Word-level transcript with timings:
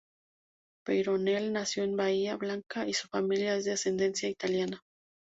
Peyronel 0.83 1.53
nació 1.53 1.83
en 1.83 1.95
Bahía 1.95 2.35
Blanca, 2.35 2.87
y 2.87 2.93
su 2.93 3.07
familia 3.07 3.55
es 3.55 3.65
de 3.65 3.73
ascendencia 3.73 4.29
italiana. 4.29 4.81